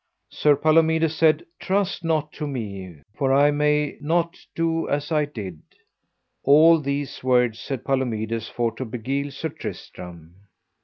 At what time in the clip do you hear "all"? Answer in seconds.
6.43-6.79